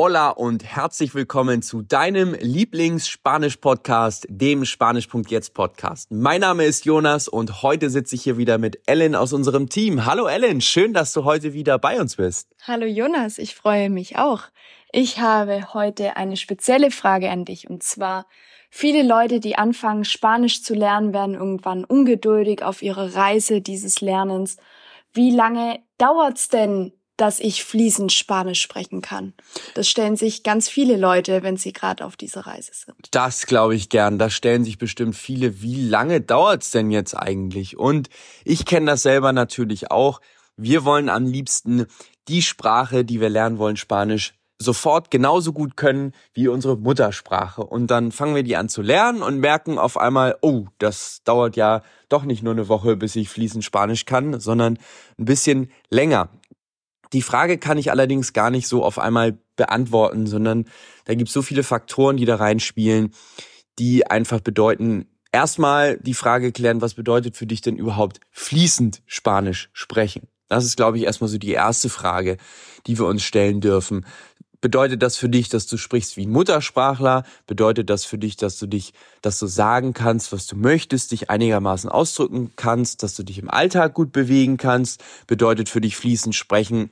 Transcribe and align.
Hola 0.00 0.28
und 0.30 0.62
herzlich 0.62 1.12
willkommen 1.16 1.60
zu 1.60 1.82
deinem 1.82 2.34
Lieblings-Spanisch-Podcast, 2.34 4.28
dem 4.30 4.64
Spanisch.jetzt 4.64 5.54
Podcast. 5.54 6.12
Mein 6.12 6.42
Name 6.42 6.66
ist 6.66 6.84
Jonas 6.84 7.26
und 7.26 7.64
heute 7.64 7.90
sitze 7.90 8.14
ich 8.14 8.22
hier 8.22 8.38
wieder 8.38 8.58
mit 8.58 8.80
Ellen 8.86 9.16
aus 9.16 9.32
unserem 9.32 9.68
Team. 9.68 10.06
Hallo 10.06 10.28
Ellen, 10.28 10.60
schön, 10.60 10.94
dass 10.94 11.12
du 11.14 11.24
heute 11.24 11.52
wieder 11.52 11.80
bei 11.80 12.00
uns 12.00 12.14
bist. 12.14 12.48
Hallo 12.64 12.86
Jonas, 12.86 13.38
ich 13.38 13.56
freue 13.56 13.90
mich 13.90 14.16
auch. 14.16 14.42
Ich 14.92 15.18
habe 15.18 15.74
heute 15.74 16.16
eine 16.16 16.36
spezielle 16.36 16.92
Frage 16.92 17.28
an 17.28 17.44
dich 17.44 17.68
und 17.68 17.82
zwar, 17.82 18.26
viele 18.70 19.02
Leute, 19.02 19.40
die 19.40 19.56
anfangen, 19.56 20.04
Spanisch 20.04 20.62
zu 20.62 20.74
lernen, 20.74 21.12
werden 21.12 21.34
irgendwann 21.34 21.84
ungeduldig 21.84 22.62
auf 22.62 22.82
ihrer 22.82 23.16
Reise 23.16 23.62
dieses 23.62 24.00
Lernens. 24.00 24.58
Wie 25.12 25.32
lange 25.32 25.80
dauert's 25.96 26.48
denn, 26.48 26.92
dass 27.18 27.40
ich 27.40 27.64
fließend 27.64 28.12
Spanisch 28.12 28.62
sprechen 28.62 29.02
kann. 29.02 29.34
Das 29.74 29.88
stellen 29.88 30.16
sich 30.16 30.42
ganz 30.42 30.68
viele 30.68 30.96
Leute, 30.96 31.42
wenn 31.42 31.56
sie 31.56 31.72
gerade 31.72 32.04
auf 32.06 32.16
dieser 32.16 32.46
Reise 32.46 32.72
sind. 32.72 32.96
Das 33.10 33.46
glaube 33.46 33.74
ich 33.74 33.90
gern. 33.90 34.18
Das 34.18 34.32
stellen 34.32 34.64
sich 34.64 34.78
bestimmt 34.78 35.16
viele. 35.16 35.60
Wie 35.60 35.86
lange 35.86 36.20
dauert's 36.20 36.70
denn 36.70 36.90
jetzt 36.90 37.14
eigentlich? 37.14 37.76
Und 37.76 38.08
ich 38.44 38.64
kenne 38.64 38.86
das 38.86 39.02
selber 39.02 39.32
natürlich 39.32 39.90
auch. 39.90 40.20
Wir 40.56 40.84
wollen 40.84 41.08
am 41.08 41.26
liebsten 41.26 41.86
die 42.28 42.42
Sprache, 42.42 43.04
die 43.04 43.20
wir 43.20 43.28
lernen 43.28 43.58
wollen, 43.58 43.76
Spanisch, 43.76 44.34
sofort 44.60 45.10
genauso 45.10 45.52
gut 45.52 45.76
können 45.76 46.12
wie 46.34 46.48
unsere 46.48 46.76
Muttersprache. 46.76 47.62
Und 47.62 47.88
dann 47.90 48.12
fangen 48.12 48.34
wir 48.34 48.42
die 48.42 48.56
an 48.56 48.68
zu 48.68 48.82
lernen 48.82 49.22
und 49.22 49.38
merken 49.38 49.78
auf 49.78 49.96
einmal, 49.96 50.36
oh, 50.42 50.66
das 50.78 51.20
dauert 51.24 51.56
ja 51.56 51.82
doch 52.08 52.24
nicht 52.24 52.42
nur 52.42 52.52
eine 52.52 52.68
Woche, 52.68 52.96
bis 52.96 53.16
ich 53.16 53.28
fließend 53.28 53.64
Spanisch 53.64 54.04
kann, 54.04 54.40
sondern 54.40 54.78
ein 55.18 55.24
bisschen 55.24 55.70
länger. 55.90 56.28
Die 57.12 57.22
Frage 57.22 57.58
kann 57.58 57.78
ich 57.78 57.90
allerdings 57.90 58.32
gar 58.32 58.50
nicht 58.50 58.68
so 58.68 58.84
auf 58.84 58.98
einmal 58.98 59.38
beantworten, 59.56 60.26
sondern 60.26 60.66
da 61.04 61.14
gibt 61.14 61.28
es 61.28 61.34
so 61.34 61.42
viele 61.42 61.62
Faktoren, 61.62 62.16
die 62.16 62.24
da 62.24 62.36
reinspielen, 62.36 63.12
die 63.78 64.06
einfach 64.06 64.40
bedeuten, 64.40 65.06
erstmal 65.32 65.98
die 65.98 66.14
Frage 66.14 66.52
klären, 66.52 66.80
was 66.80 66.94
bedeutet 66.94 67.36
für 67.36 67.46
dich 67.46 67.60
denn 67.60 67.76
überhaupt 67.76 68.20
fließend 68.30 69.02
Spanisch 69.06 69.70
sprechen? 69.72 70.28
Das 70.48 70.64
ist, 70.64 70.76
glaube 70.76 70.96
ich, 70.96 71.04
erstmal 71.04 71.28
so 71.28 71.38
die 71.38 71.52
erste 71.52 71.88
Frage, 71.88 72.38
die 72.86 72.98
wir 72.98 73.06
uns 73.06 73.22
stellen 73.22 73.60
dürfen. 73.60 74.06
Bedeutet 74.60 75.02
das 75.02 75.16
für 75.16 75.28
dich, 75.28 75.48
dass 75.48 75.68
du 75.68 75.76
sprichst 75.76 76.16
wie 76.16 76.26
ein 76.26 76.32
Muttersprachler? 76.32 77.22
Bedeutet 77.46 77.90
das 77.90 78.04
für 78.04 78.18
dich, 78.18 78.36
dass 78.36 78.58
du 78.58 78.66
dich, 78.66 78.92
dass 79.22 79.38
du 79.38 79.46
sagen 79.46 79.92
kannst, 79.92 80.32
was 80.32 80.48
du 80.48 80.56
möchtest, 80.56 81.12
dich 81.12 81.30
einigermaßen 81.30 81.88
ausdrücken 81.88 82.50
kannst, 82.56 83.04
dass 83.04 83.14
du 83.14 83.22
dich 83.22 83.38
im 83.38 83.50
Alltag 83.50 83.94
gut 83.94 84.10
bewegen 84.10 84.56
kannst? 84.56 85.04
Bedeutet 85.28 85.68
für 85.68 85.80
dich 85.80 85.96
fließend 85.96 86.34
sprechen, 86.34 86.90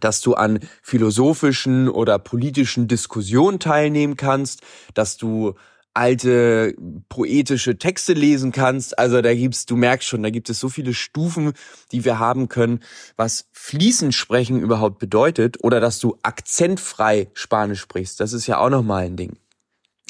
dass 0.00 0.20
du 0.20 0.34
an 0.34 0.60
philosophischen 0.82 1.88
oder 1.88 2.18
politischen 2.18 2.88
Diskussionen 2.88 3.58
teilnehmen 3.58 4.16
kannst, 4.16 4.62
dass 4.94 5.16
du 5.16 5.54
alte 5.94 6.74
poetische 7.08 7.76
Texte 7.76 8.14
lesen 8.14 8.52
kannst. 8.52 8.98
Also 8.98 9.20
da 9.20 9.34
gibt's, 9.34 9.66
du 9.66 9.76
merkst 9.76 10.08
schon, 10.08 10.22
da 10.22 10.30
gibt 10.30 10.48
es 10.48 10.58
so 10.58 10.68
viele 10.68 10.94
Stufen, 10.94 11.52
die 11.92 12.04
wir 12.04 12.18
haben 12.18 12.48
können, 12.48 12.80
was 13.16 13.46
fließend 13.52 14.14
sprechen 14.14 14.60
überhaupt 14.60 14.98
bedeutet 14.98 15.62
oder 15.62 15.80
dass 15.80 15.98
du 15.98 16.16
akzentfrei 16.22 17.28
Spanisch 17.34 17.80
sprichst. 17.80 18.20
Das 18.20 18.32
ist 18.32 18.46
ja 18.46 18.58
auch 18.58 18.70
nochmal 18.70 19.04
ein 19.04 19.16
Ding. 19.16 19.36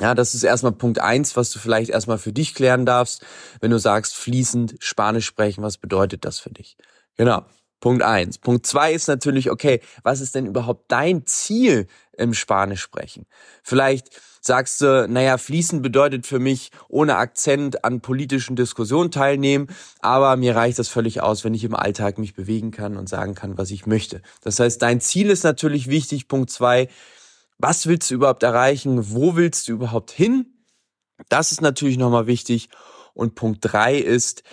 Ja, 0.01 0.15
das 0.15 0.35
ist 0.35 0.43
erstmal 0.43 0.73
Punkt 0.73 1.01
eins, 1.01 1.37
was 1.37 1.51
du 1.51 1.59
vielleicht 1.59 1.91
erstmal 1.91 2.19
für 2.19 2.33
dich 2.33 2.55
klären 2.55 2.87
darfst, 2.87 3.25
wenn 3.61 3.71
du 3.71 3.79
sagst, 3.79 4.15
fließend 4.15 4.77
Spanisch 4.79 5.27
sprechen, 5.27 5.63
was 5.63 5.77
bedeutet 5.79 6.25
das 6.25 6.39
für 6.39 6.51
dich? 6.51 6.77
Genau. 7.17 7.45
Punkt 7.83 8.03
eins. 8.05 8.39
Punkt 8.39 8.65
zwei 8.65 8.93
ist 8.95 9.09
natürlich, 9.09 9.51
okay, 9.51 9.81
was 10.05 10.21
ist 10.21 10.37
denn 10.37 10.47
überhaupt 10.47 10.85
dein 10.91 11.27
Ziel 11.27 11.89
im 12.17 12.33
Spanisch 12.33 12.81
sprechen? 12.81 13.27
Vielleicht 13.65 14.09
sagst 14.41 14.81
du, 14.81 15.09
naja, 15.09 15.37
fließen 15.37 15.83
bedeutet 15.83 16.25
für 16.25 16.39
mich 16.39 16.71
ohne 16.89 17.17
Akzent 17.17 17.85
an 17.85 18.01
politischen 18.01 18.55
Diskussionen 18.55 19.11
teilnehmen, 19.11 19.67
aber 20.01 20.37
mir 20.37 20.55
reicht 20.55 20.79
das 20.79 20.89
völlig 20.89 21.23
aus, 21.23 21.43
wenn 21.43 21.55
ich 21.55 21.65
im 21.65 21.75
Alltag 21.75 22.19
mich 22.19 22.35
bewegen 22.35 22.71
kann 22.71 22.97
und 22.97 23.09
sagen 23.09 23.35
kann, 23.35 23.59
was 23.59 23.73
ich 23.73 23.85
möchte. 23.85 24.23
Das 24.43 24.61
heißt, 24.61 24.81
dein 24.81 25.01
Ziel 25.01 25.29
ist 25.29 25.43
natürlich 25.43 25.89
wichtig. 25.89 26.29
Punkt 26.29 26.51
zwei, 26.51 26.89
was 27.59 27.89
willst 27.89 28.09
du 28.13 28.15
überhaupt 28.15 28.45
erreichen? 28.45 29.11
Wo 29.11 29.35
willst 29.35 29.67
du 29.67 29.73
überhaupt 29.73 30.13
hin? 30.13 30.47
Das 31.29 31.51
ist 31.51 31.61
natürlich 31.61 31.99
nochmal 31.99 32.29
wichtig. 32.29 32.69
Und 33.13 33.35
Punkt 33.35 33.59
drei 33.61 33.97
ist, 33.97 34.45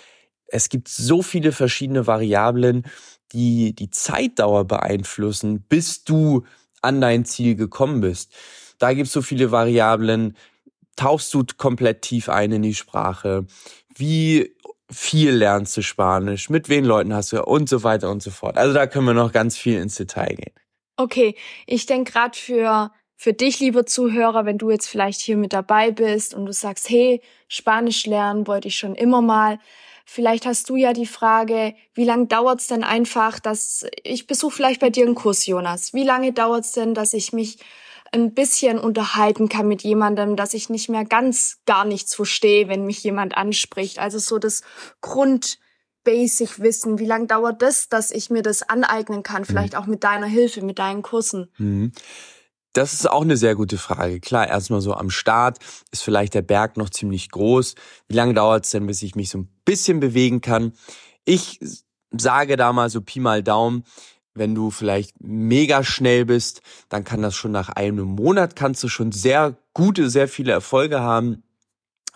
es 0.50 0.68
gibt 0.68 0.88
so 0.88 1.22
viele 1.22 1.52
verschiedene 1.52 2.06
Variablen, 2.06 2.84
die 3.32 3.74
die 3.74 3.90
Zeitdauer 3.90 4.64
beeinflussen, 4.64 5.62
bis 5.68 6.04
du 6.04 6.44
an 6.82 7.00
dein 7.00 7.24
Ziel 7.24 7.54
gekommen 7.54 8.00
bist. 8.00 8.32
Da 8.78 8.92
gibt's 8.92 9.12
so 9.12 9.22
viele 9.22 9.52
Variablen. 9.52 10.36
Tauchst 10.96 11.32
du 11.34 11.44
komplett 11.56 12.02
tief 12.02 12.28
ein 12.28 12.52
in 12.52 12.62
die 12.62 12.74
Sprache? 12.74 13.46
Wie 13.94 14.54
viel 14.90 15.30
lernst 15.30 15.76
du 15.76 15.82
Spanisch? 15.82 16.50
Mit 16.50 16.68
wen 16.68 16.84
Leuten 16.84 17.14
hast 17.14 17.32
du 17.32 17.44
und 17.44 17.68
so 17.68 17.84
weiter 17.84 18.10
und 18.10 18.22
so 18.22 18.30
fort. 18.30 18.56
Also 18.56 18.74
da 18.74 18.86
können 18.86 19.06
wir 19.06 19.14
noch 19.14 19.32
ganz 19.32 19.56
viel 19.56 19.78
ins 19.78 19.94
Detail 19.94 20.34
gehen. 20.34 20.54
Okay, 20.96 21.36
ich 21.66 21.86
denke 21.86 22.12
gerade 22.12 22.36
für 22.36 22.90
für 23.22 23.34
dich, 23.34 23.60
lieber 23.60 23.84
Zuhörer, 23.84 24.46
wenn 24.46 24.56
du 24.56 24.70
jetzt 24.70 24.88
vielleicht 24.88 25.20
hier 25.20 25.36
mit 25.36 25.52
dabei 25.52 25.90
bist 25.90 26.32
und 26.32 26.46
du 26.46 26.54
sagst, 26.54 26.88
hey, 26.88 27.20
Spanisch 27.48 28.06
lernen 28.06 28.46
wollte 28.46 28.68
ich 28.68 28.78
schon 28.78 28.94
immer 28.94 29.20
mal, 29.20 29.58
Vielleicht 30.12 30.44
hast 30.44 30.68
du 30.68 30.74
ja 30.74 30.92
die 30.92 31.06
Frage, 31.06 31.72
wie 31.94 32.02
lange 32.02 32.26
dauert's 32.26 32.66
denn 32.66 32.82
einfach, 32.82 33.38
dass 33.38 33.86
ich 34.02 34.26
besuche 34.26 34.56
vielleicht 34.56 34.80
bei 34.80 34.90
dir 34.90 35.06
einen 35.06 35.14
Kurs, 35.14 35.46
Jonas. 35.46 35.94
Wie 35.94 36.02
lange 36.02 36.32
dauert's 36.32 36.72
denn, 36.72 36.94
dass 36.94 37.12
ich 37.12 37.32
mich 37.32 37.58
ein 38.10 38.34
bisschen 38.34 38.80
unterhalten 38.80 39.48
kann 39.48 39.68
mit 39.68 39.82
jemandem, 39.82 40.34
dass 40.34 40.52
ich 40.52 40.68
nicht 40.68 40.88
mehr 40.88 41.04
ganz 41.04 41.58
gar 41.64 41.84
nichts 41.84 42.16
verstehe, 42.16 42.66
wenn 42.66 42.86
mich 42.86 43.04
jemand 43.04 43.36
anspricht. 43.36 44.00
Also 44.00 44.18
so 44.18 44.40
das 44.40 44.62
Grund 45.00 45.60
Basic 46.02 46.58
Wissen. 46.58 46.98
Wie 46.98 47.06
lange 47.06 47.28
dauert 47.28 47.62
das, 47.62 47.88
dass 47.88 48.10
ich 48.10 48.30
mir 48.30 48.42
das 48.42 48.68
aneignen 48.68 49.22
kann? 49.22 49.44
Vielleicht 49.44 49.74
mhm. 49.74 49.78
auch 49.78 49.86
mit 49.86 50.02
deiner 50.02 50.26
Hilfe, 50.26 50.60
mit 50.60 50.80
deinen 50.80 51.02
Kursen. 51.02 51.52
Mhm. 51.56 51.92
Das 52.72 52.92
ist 52.92 53.10
auch 53.10 53.22
eine 53.22 53.36
sehr 53.36 53.56
gute 53.56 53.78
Frage. 53.78 54.20
Klar, 54.20 54.48
erstmal 54.48 54.80
so 54.80 54.94
am 54.94 55.10
Start 55.10 55.58
ist 55.90 56.02
vielleicht 56.02 56.34
der 56.34 56.42
Berg 56.42 56.76
noch 56.76 56.90
ziemlich 56.90 57.30
groß. 57.30 57.74
Wie 58.08 58.14
lange 58.14 58.34
dauert 58.34 58.64
es 58.64 58.70
denn, 58.70 58.86
bis 58.86 59.02
ich 59.02 59.16
mich 59.16 59.30
so 59.30 59.38
ein 59.38 59.48
bisschen 59.64 59.98
bewegen 59.98 60.40
kann? 60.40 60.72
Ich 61.24 61.58
sage 62.10 62.56
da 62.56 62.72
mal 62.72 62.88
so 62.88 63.00
Pi 63.00 63.18
mal 63.18 63.42
Daumen, 63.42 63.84
wenn 64.34 64.54
du 64.54 64.70
vielleicht 64.70 65.20
mega 65.20 65.82
schnell 65.82 66.24
bist, 66.24 66.62
dann 66.88 67.02
kann 67.02 67.22
das 67.22 67.34
schon 67.34 67.50
nach 67.50 67.68
einem 67.70 68.06
Monat 68.06 68.54
kannst 68.54 68.82
du 68.84 68.88
schon 68.88 69.10
sehr 69.10 69.56
gute, 69.74 70.08
sehr 70.08 70.28
viele 70.28 70.52
Erfolge 70.52 71.00
haben 71.00 71.42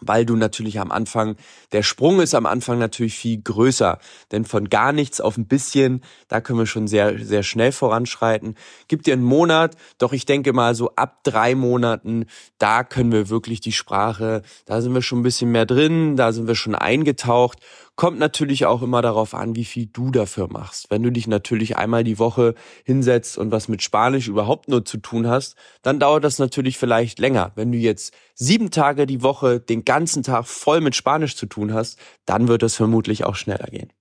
weil 0.00 0.26
du 0.26 0.36
natürlich 0.36 0.80
am 0.80 0.90
Anfang, 0.90 1.36
der 1.72 1.82
Sprung 1.82 2.20
ist 2.20 2.34
am 2.34 2.46
Anfang 2.46 2.78
natürlich 2.78 3.16
viel 3.16 3.40
größer, 3.42 3.98
denn 4.32 4.44
von 4.44 4.68
gar 4.68 4.92
nichts 4.92 5.20
auf 5.20 5.36
ein 5.36 5.46
bisschen, 5.46 6.02
da 6.28 6.40
können 6.40 6.58
wir 6.58 6.66
schon 6.66 6.86
sehr, 6.86 7.18
sehr 7.24 7.42
schnell 7.42 7.72
voranschreiten. 7.72 8.56
Gib 8.88 9.02
dir 9.02 9.14
einen 9.14 9.24
Monat, 9.24 9.76
doch 9.98 10.12
ich 10.12 10.26
denke 10.26 10.52
mal 10.52 10.74
so 10.74 10.94
ab 10.96 11.22
drei 11.24 11.54
Monaten, 11.54 12.26
da 12.58 12.84
können 12.84 13.12
wir 13.12 13.28
wirklich 13.28 13.60
die 13.60 13.72
Sprache, 13.72 14.42
da 14.66 14.80
sind 14.80 14.94
wir 14.94 15.02
schon 15.02 15.20
ein 15.20 15.24
bisschen 15.24 15.52
mehr 15.52 15.66
drin, 15.66 16.16
da 16.16 16.32
sind 16.32 16.46
wir 16.46 16.54
schon 16.54 16.74
eingetaucht 16.74 17.58
Kommt 17.96 18.18
natürlich 18.18 18.66
auch 18.66 18.82
immer 18.82 19.02
darauf 19.02 19.34
an, 19.34 19.54
wie 19.54 19.64
viel 19.64 19.86
du 19.86 20.10
dafür 20.10 20.48
machst. 20.48 20.90
Wenn 20.90 21.04
du 21.04 21.12
dich 21.12 21.28
natürlich 21.28 21.76
einmal 21.76 22.02
die 22.02 22.18
Woche 22.18 22.54
hinsetzt 22.84 23.38
und 23.38 23.52
was 23.52 23.68
mit 23.68 23.82
Spanisch 23.82 24.26
überhaupt 24.26 24.68
nur 24.68 24.84
zu 24.84 24.98
tun 24.98 25.28
hast, 25.28 25.54
dann 25.82 26.00
dauert 26.00 26.24
das 26.24 26.40
natürlich 26.40 26.76
vielleicht 26.76 27.20
länger. 27.20 27.52
Wenn 27.54 27.70
du 27.70 27.78
jetzt 27.78 28.12
sieben 28.34 28.72
Tage 28.72 29.06
die 29.06 29.22
Woche 29.22 29.60
den 29.60 29.84
ganzen 29.84 30.24
Tag 30.24 30.46
voll 30.46 30.80
mit 30.80 30.96
Spanisch 30.96 31.36
zu 31.36 31.46
tun 31.46 31.72
hast, 31.72 31.96
dann 32.26 32.48
wird 32.48 32.64
es 32.64 32.74
vermutlich 32.74 33.24
auch 33.24 33.36
schneller 33.36 33.66
gehen. 33.66 33.92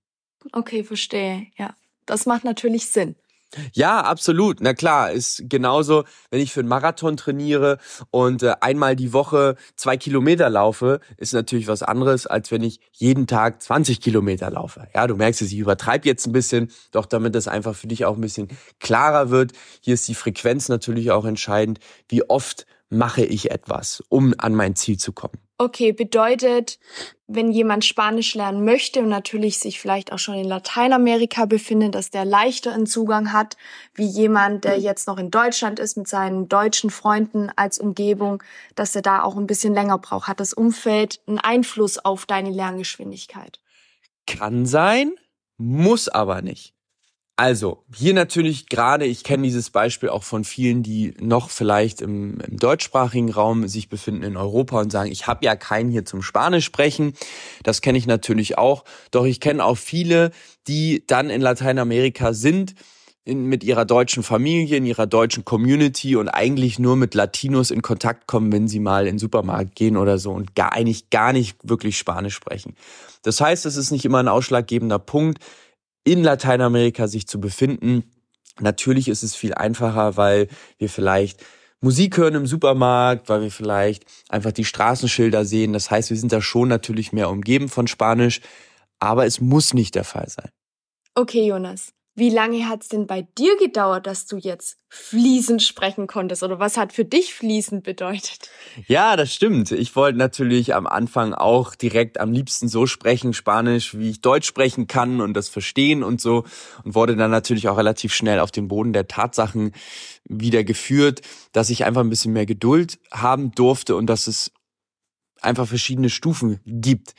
Okay, 0.52 0.82
verstehe. 0.82 1.46
Ja, 1.56 1.74
das 2.04 2.26
macht 2.26 2.42
natürlich 2.44 2.90
Sinn. 2.90 3.14
Ja, 3.72 4.00
absolut. 4.00 4.60
Na 4.60 4.74
klar, 4.74 5.12
ist 5.12 5.44
genauso, 5.48 6.04
wenn 6.30 6.40
ich 6.40 6.52
für 6.52 6.60
einen 6.60 6.68
Marathon 6.68 7.16
trainiere 7.16 7.78
und 8.10 8.42
äh, 8.42 8.54
einmal 8.60 8.96
die 8.96 9.12
Woche 9.12 9.56
zwei 9.76 9.96
Kilometer 9.96 10.50
laufe, 10.50 11.00
ist 11.16 11.32
natürlich 11.32 11.68
was 11.68 11.82
anderes, 11.82 12.26
als 12.26 12.50
wenn 12.50 12.62
ich 12.62 12.80
jeden 12.92 13.26
Tag 13.26 13.62
20 13.62 14.00
Kilometer 14.00 14.50
laufe. 14.50 14.88
Ja, 14.94 15.06
du 15.06 15.16
merkst 15.16 15.42
es, 15.42 15.52
ich 15.52 15.58
übertreibe 15.58 16.06
jetzt 16.06 16.26
ein 16.26 16.32
bisschen, 16.32 16.70
doch 16.92 17.06
damit 17.06 17.34
das 17.34 17.48
einfach 17.48 17.74
für 17.74 17.86
dich 17.86 18.04
auch 18.04 18.16
ein 18.16 18.20
bisschen 18.20 18.48
klarer 18.80 19.30
wird. 19.30 19.52
Hier 19.80 19.94
ist 19.94 20.08
die 20.08 20.14
Frequenz 20.14 20.68
natürlich 20.68 21.10
auch 21.10 21.24
entscheidend. 21.24 21.78
Wie 22.08 22.28
oft 22.28 22.66
mache 22.90 23.24
ich 23.24 23.50
etwas, 23.50 24.02
um 24.08 24.34
an 24.38 24.54
mein 24.54 24.76
Ziel 24.76 24.98
zu 24.98 25.12
kommen? 25.12 25.38
Okay, 25.56 25.92
bedeutet, 25.92 26.80
wenn 27.28 27.52
jemand 27.52 27.84
Spanisch 27.84 28.34
lernen 28.34 28.64
möchte 28.64 29.00
und 29.00 29.08
natürlich 29.08 29.58
sich 29.58 29.80
vielleicht 29.80 30.12
auch 30.12 30.18
schon 30.18 30.34
in 30.34 30.48
Lateinamerika 30.48 31.46
befindet, 31.46 31.94
dass 31.94 32.10
der 32.10 32.24
leichter 32.24 32.72
einen 32.72 32.86
Zugang 32.86 33.32
hat, 33.32 33.56
wie 33.94 34.04
jemand, 34.06 34.64
der 34.64 34.78
jetzt 34.78 35.06
noch 35.06 35.16
in 35.16 35.30
Deutschland 35.30 35.78
ist 35.78 35.96
mit 35.96 36.08
seinen 36.08 36.48
deutschen 36.48 36.90
Freunden 36.90 37.50
als 37.54 37.78
Umgebung, 37.78 38.42
dass 38.74 38.96
er 38.96 39.02
da 39.02 39.22
auch 39.22 39.36
ein 39.36 39.46
bisschen 39.46 39.74
länger 39.74 39.98
braucht. 39.98 40.26
Hat 40.26 40.40
das 40.40 40.52
Umfeld 40.54 41.20
einen 41.28 41.38
Einfluss 41.38 41.98
auf 41.98 42.26
deine 42.26 42.50
Lerngeschwindigkeit? 42.50 43.60
Kann 44.26 44.66
sein, 44.66 45.12
muss 45.56 46.08
aber 46.08 46.42
nicht. 46.42 46.73
Also, 47.36 47.82
hier 47.92 48.14
natürlich 48.14 48.68
gerade, 48.68 49.06
ich 49.06 49.24
kenne 49.24 49.42
dieses 49.42 49.70
Beispiel 49.70 50.08
auch 50.08 50.22
von 50.22 50.44
vielen, 50.44 50.84
die 50.84 51.14
noch 51.18 51.50
vielleicht 51.50 52.00
im, 52.00 52.38
im 52.38 52.58
deutschsprachigen 52.58 53.32
Raum 53.32 53.66
sich 53.66 53.88
befinden 53.88 54.22
in 54.22 54.36
Europa 54.36 54.80
und 54.80 54.92
sagen, 54.92 55.10
ich 55.10 55.26
habe 55.26 55.44
ja 55.44 55.56
keinen 55.56 55.90
hier 55.90 56.04
zum 56.04 56.22
Spanisch 56.22 56.64
sprechen. 56.64 57.14
Das 57.64 57.80
kenne 57.80 57.98
ich 57.98 58.06
natürlich 58.06 58.56
auch. 58.56 58.84
Doch 59.10 59.24
ich 59.24 59.40
kenne 59.40 59.64
auch 59.64 59.76
viele, 59.76 60.30
die 60.68 61.02
dann 61.08 61.28
in 61.28 61.40
Lateinamerika 61.40 62.34
sind, 62.34 62.76
in, 63.24 63.46
mit 63.46 63.64
ihrer 63.64 63.84
deutschen 63.84 64.22
Familie, 64.22 64.76
in 64.76 64.86
ihrer 64.86 65.08
deutschen 65.08 65.44
Community 65.44 66.14
und 66.14 66.28
eigentlich 66.28 66.78
nur 66.78 66.94
mit 66.94 67.14
Latinos 67.14 67.72
in 67.72 67.82
Kontakt 67.82 68.28
kommen, 68.28 68.52
wenn 68.52 68.68
sie 68.68 68.78
mal 68.78 69.08
in 69.08 69.14
den 69.14 69.18
Supermarkt 69.18 69.74
gehen 69.74 69.96
oder 69.96 70.18
so 70.18 70.30
und 70.30 70.54
gar, 70.54 70.72
eigentlich 70.72 71.10
gar 71.10 71.32
nicht 71.32 71.56
wirklich 71.64 71.98
Spanisch 71.98 72.34
sprechen. 72.34 72.76
Das 73.22 73.40
heißt, 73.40 73.66
es 73.66 73.76
ist 73.76 73.90
nicht 73.90 74.04
immer 74.04 74.18
ein 74.18 74.28
ausschlaggebender 74.28 74.98
Punkt 75.00 75.38
in 76.04 76.22
Lateinamerika 76.22 77.08
sich 77.08 77.26
zu 77.26 77.40
befinden. 77.40 78.04
Natürlich 78.60 79.08
ist 79.08 79.22
es 79.22 79.34
viel 79.34 79.54
einfacher, 79.54 80.16
weil 80.16 80.48
wir 80.78 80.88
vielleicht 80.88 81.44
Musik 81.80 82.16
hören 82.16 82.34
im 82.34 82.46
Supermarkt, 82.46 83.28
weil 83.28 83.42
wir 83.42 83.50
vielleicht 83.50 84.04
einfach 84.28 84.52
die 84.52 84.64
Straßenschilder 84.64 85.44
sehen. 85.44 85.72
Das 85.72 85.90
heißt, 85.90 86.10
wir 86.10 86.16
sind 86.16 86.32
da 86.32 86.40
schon 86.40 86.68
natürlich 86.68 87.12
mehr 87.12 87.28
umgeben 87.28 87.68
von 87.68 87.86
Spanisch, 87.86 88.40
aber 89.00 89.26
es 89.26 89.40
muss 89.40 89.74
nicht 89.74 89.94
der 89.94 90.04
Fall 90.04 90.28
sein. 90.28 90.48
Okay, 91.14 91.46
Jonas. 91.46 91.92
Wie 92.16 92.30
lange 92.30 92.68
hat 92.68 92.82
es 92.82 92.88
denn 92.88 93.08
bei 93.08 93.22
dir 93.36 93.56
gedauert, 93.56 94.06
dass 94.06 94.26
du 94.26 94.36
jetzt 94.36 94.78
fließend 94.88 95.60
sprechen 95.60 96.06
konntest? 96.06 96.44
Oder 96.44 96.60
was 96.60 96.76
hat 96.76 96.92
für 96.92 97.04
dich 97.04 97.34
fließend 97.34 97.82
bedeutet? 97.82 98.50
Ja, 98.86 99.16
das 99.16 99.34
stimmt. 99.34 99.72
Ich 99.72 99.96
wollte 99.96 100.16
natürlich 100.16 100.76
am 100.76 100.86
Anfang 100.86 101.34
auch 101.34 101.74
direkt 101.74 102.20
am 102.20 102.32
liebsten 102.32 102.68
so 102.68 102.86
sprechen, 102.86 103.32
Spanisch, 103.32 103.98
wie 103.98 104.10
ich 104.10 104.20
Deutsch 104.20 104.46
sprechen 104.46 104.86
kann 104.86 105.20
und 105.20 105.34
das 105.34 105.48
verstehen 105.48 106.04
und 106.04 106.20
so. 106.20 106.44
Und 106.84 106.94
wurde 106.94 107.16
dann 107.16 107.32
natürlich 107.32 107.68
auch 107.68 107.78
relativ 107.78 108.14
schnell 108.14 108.38
auf 108.38 108.52
den 108.52 108.68
Boden 108.68 108.92
der 108.92 109.08
Tatsachen 109.08 109.72
wieder 110.24 110.62
geführt, 110.62 111.20
dass 111.50 111.68
ich 111.68 111.84
einfach 111.84 112.02
ein 112.02 112.10
bisschen 112.10 112.32
mehr 112.32 112.46
Geduld 112.46 113.00
haben 113.10 113.50
durfte 113.50 113.96
und 113.96 114.06
dass 114.06 114.28
es 114.28 114.52
einfach 115.40 115.66
verschiedene 115.66 116.10
Stufen 116.10 116.60
gibt. 116.64 117.14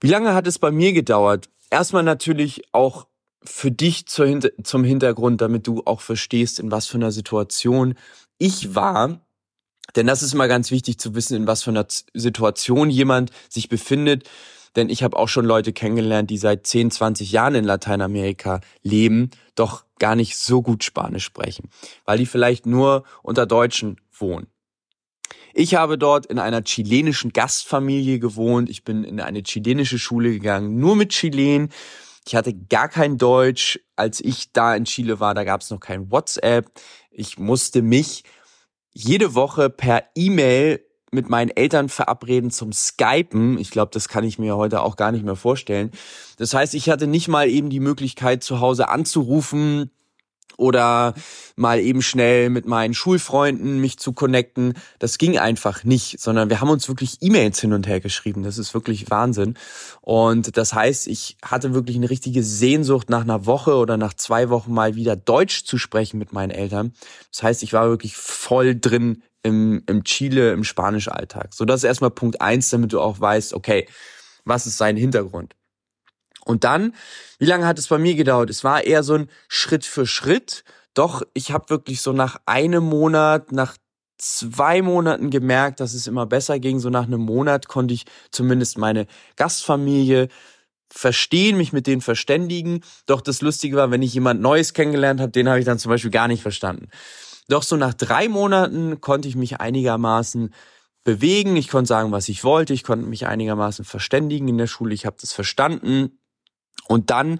Wie 0.00 0.08
lange 0.08 0.34
hat 0.34 0.46
es 0.46 0.58
bei 0.58 0.72
mir 0.72 0.92
gedauert? 0.92 1.48
Erstmal 1.70 2.02
natürlich 2.02 2.62
auch 2.72 3.07
für 3.44 3.70
dich 3.70 4.06
zum 4.06 4.84
Hintergrund, 4.84 5.40
damit 5.40 5.66
du 5.66 5.82
auch 5.84 6.00
verstehst, 6.00 6.58
in 6.58 6.70
was 6.70 6.86
für 6.86 6.98
einer 6.98 7.12
Situation 7.12 7.94
ich 8.38 8.74
war. 8.74 9.20
Denn 9.96 10.06
das 10.06 10.22
ist 10.22 10.34
immer 10.34 10.48
ganz 10.48 10.70
wichtig 10.70 10.98
zu 10.98 11.14
wissen, 11.14 11.36
in 11.36 11.46
was 11.46 11.62
für 11.62 11.70
einer 11.70 11.86
Situation 12.14 12.90
jemand 12.90 13.30
sich 13.48 13.68
befindet. 13.68 14.28
Denn 14.76 14.90
ich 14.90 15.02
habe 15.02 15.16
auch 15.16 15.28
schon 15.28 15.46
Leute 15.46 15.72
kennengelernt, 15.72 16.30
die 16.30 16.38
seit 16.38 16.66
10, 16.66 16.90
20 16.90 17.32
Jahren 17.32 17.54
in 17.54 17.64
Lateinamerika 17.64 18.60
leben, 18.82 19.30
doch 19.54 19.84
gar 19.98 20.14
nicht 20.14 20.36
so 20.36 20.62
gut 20.62 20.84
Spanisch 20.84 21.24
sprechen, 21.24 21.70
weil 22.04 22.18
die 22.18 22.26
vielleicht 22.26 22.66
nur 22.66 23.04
unter 23.22 23.46
Deutschen 23.46 24.00
wohnen. 24.12 24.46
Ich 25.54 25.74
habe 25.74 25.98
dort 25.98 26.26
in 26.26 26.38
einer 26.38 26.62
chilenischen 26.62 27.32
Gastfamilie 27.32 28.18
gewohnt. 28.18 28.68
Ich 28.68 28.84
bin 28.84 29.02
in 29.02 29.20
eine 29.20 29.42
chilenische 29.42 29.98
Schule 29.98 30.30
gegangen, 30.30 30.78
nur 30.78 30.94
mit 30.94 31.10
Chilen. 31.10 31.70
Ich 32.28 32.34
hatte 32.34 32.52
gar 32.52 32.90
kein 32.90 33.16
Deutsch. 33.16 33.80
Als 33.96 34.20
ich 34.20 34.52
da 34.52 34.76
in 34.76 34.84
Chile 34.84 35.18
war, 35.18 35.32
da 35.32 35.44
gab 35.44 35.62
es 35.62 35.70
noch 35.70 35.80
kein 35.80 36.10
WhatsApp. 36.10 36.70
Ich 37.10 37.38
musste 37.38 37.80
mich 37.80 38.22
jede 38.92 39.34
Woche 39.34 39.70
per 39.70 40.04
E-Mail 40.14 40.84
mit 41.10 41.30
meinen 41.30 41.48
Eltern 41.48 41.88
verabreden 41.88 42.50
zum 42.50 42.74
Skypen. 42.74 43.56
Ich 43.56 43.70
glaube, 43.70 43.92
das 43.94 44.08
kann 44.08 44.24
ich 44.24 44.38
mir 44.38 44.58
heute 44.58 44.82
auch 44.82 44.96
gar 44.96 45.10
nicht 45.10 45.24
mehr 45.24 45.36
vorstellen. 45.36 45.90
Das 46.36 46.52
heißt, 46.52 46.74
ich 46.74 46.90
hatte 46.90 47.06
nicht 47.06 47.28
mal 47.28 47.48
eben 47.48 47.70
die 47.70 47.80
Möglichkeit, 47.80 48.44
zu 48.44 48.60
Hause 48.60 48.90
anzurufen, 48.90 49.90
oder 50.58 51.14
mal 51.56 51.80
eben 51.80 52.02
schnell 52.02 52.50
mit 52.50 52.66
meinen 52.66 52.92
Schulfreunden 52.92 53.80
mich 53.80 53.98
zu 53.98 54.12
connecten. 54.12 54.74
Das 54.98 55.16
ging 55.16 55.38
einfach 55.38 55.84
nicht, 55.84 56.20
sondern 56.20 56.50
wir 56.50 56.60
haben 56.60 56.68
uns 56.68 56.88
wirklich 56.88 57.18
E-Mails 57.20 57.60
hin 57.60 57.72
und 57.72 57.86
her 57.86 58.00
geschrieben. 58.00 58.42
Das 58.42 58.58
ist 58.58 58.74
wirklich 58.74 59.10
Wahnsinn. 59.10 59.54
Und 60.02 60.56
das 60.58 60.74
heißt, 60.74 61.06
ich 61.06 61.38
hatte 61.42 61.72
wirklich 61.72 61.96
eine 61.96 62.10
richtige 62.10 62.42
Sehnsucht 62.42 63.08
nach 63.08 63.22
einer 63.22 63.46
Woche 63.46 63.76
oder 63.76 63.96
nach 63.96 64.14
zwei 64.14 64.50
Wochen 64.50 64.74
mal 64.74 64.96
wieder 64.96 65.16
Deutsch 65.16 65.64
zu 65.64 65.78
sprechen 65.78 66.18
mit 66.18 66.32
meinen 66.32 66.50
Eltern. 66.50 66.92
Das 67.32 67.42
heißt, 67.42 67.62
ich 67.62 67.72
war 67.72 67.88
wirklich 67.88 68.16
voll 68.16 68.78
drin 68.78 69.22
im, 69.42 69.84
im 69.86 70.02
Chile, 70.04 70.52
im 70.52 70.64
Spanisch-Alltag. 70.64 71.54
So, 71.54 71.64
das 71.64 71.80
ist 71.80 71.84
erstmal 71.84 72.10
Punkt 72.10 72.40
eins, 72.40 72.68
damit 72.70 72.92
du 72.92 73.00
auch 73.00 73.20
weißt, 73.20 73.54
okay, 73.54 73.86
was 74.44 74.66
ist 74.66 74.78
sein 74.78 74.96
Hintergrund? 74.96 75.54
Und 76.48 76.64
dann, 76.64 76.94
wie 77.38 77.44
lange 77.44 77.66
hat 77.66 77.78
es 77.78 77.88
bei 77.88 77.98
mir 77.98 78.14
gedauert? 78.14 78.48
Es 78.48 78.64
war 78.64 78.82
eher 78.82 79.02
so 79.02 79.14
ein 79.14 79.28
Schritt 79.48 79.84
für 79.84 80.06
Schritt. 80.06 80.64
Doch 80.94 81.22
ich 81.34 81.52
habe 81.52 81.68
wirklich 81.68 82.00
so 82.00 82.14
nach 82.14 82.40
einem 82.46 82.84
Monat, 82.84 83.52
nach 83.52 83.76
zwei 84.16 84.80
Monaten 84.80 85.28
gemerkt, 85.28 85.78
dass 85.78 85.92
es 85.92 86.06
immer 86.06 86.24
besser 86.24 86.58
ging. 86.58 86.78
So 86.78 86.88
nach 86.88 87.04
einem 87.04 87.20
Monat 87.20 87.68
konnte 87.68 87.92
ich 87.92 88.06
zumindest 88.30 88.78
meine 88.78 89.06
Gastfamilie 89.36 90.28
verstehen, 90.90 91.58
mich 91.58 91.74
mit 91.74 91.86
denen 91.86 92.00
verständigen. 92.00 92.80
Doch 93.04 93.20
das 93.20 93.42
Lustige 93.42 93.76
war, 93.76 93.90
wenn 93.90 94.00
ich 94.00 94.14
jemand 94.14 94.40
Neues 94.40 94.72
kennengelernt 94.72 95.20
habe, 95.20 95.30
den 95.30 95.50
habe 95.50 95.58
ich 95.58 95.66
dann 95.66 95.78
zum 95.78 95.90
Beispiel 95.90 96.10
gar 96.10 96.28
nicht 96.28 96.40
verstanden. 96.40 96.88
Doch 97.48 97.62
so 97.62 97.76
nach 97.76 97.92
drei 97.92 98.26
Monaten 98.28 99.02
konnte 99.02 99.28
ich 99.28 99.36
mich 99.36 99.60
einigermaßen 99.60 100.54
bewegen. 101.04 101.56
Ich 101.56 101.68
konnte 101.68 101.88
sagen, 101.88 102.12
was 102.12 102.28
ich 102.28 102.44
wollte. 102.44 102.74
Ich 102.74 102.84
konnte 102.84 103.06
mich 103.06 103.26
einigermaßen 103.26 103.84
verständigen 103.84 104.48
in 104.48 104.58
der 104.58 104.66
Schule. 104.66 104.94
Ich 104.94 105.06
habe 105.06 105.16
das 105.20 105.32
verstanden. 105.32 106.17
Und 106.88 107.10
dann 107.10 107.38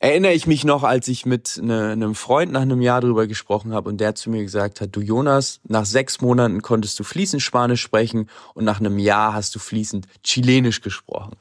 erinnere 0.00 0.32
ich 0.32 0.46
mich 0.46 0.64
noch, 0.64 0.84
als 0.84 1.08
ich 1.08 1.26
mit 1.26 1.58
ne, 1.60 1.90
einem 1.90 2.14
Freund 2.14 2.52
nach 2.52 2.62
einem 2.62 2.80
Jahr 2.80 3.00
drüber 3.00 3.26
gesprochen 3.26 3.74
habe 3.74 3.88
und 3.88 4.00
der 4.00 4.14
zu 4.14 4.30
mir 4.30 4.42
gesagt 4.42 4.80
hat, 4.80 4.94
du 4.94 5.00
Jonas, 5.00 5.60
nach 5.66 5.84
sechs 5.84 6.20
Monaten 6.20 6.62
konntest 6.62 6.98
du 7.00 7.04
fließend 7.04 7.42
Spanisch 7.42 7.82
sprechen 7.82 8.28
und 8.54 8.64
nach 8.64 8.78
einem 8.78 8.98
Jahr 8.98 9.34
hast 9.34 9.54
du 9.56 9.58
fließend 9.58 10.06
Chilenisch 10.22 10.82
gesprochen. 10.82 11.36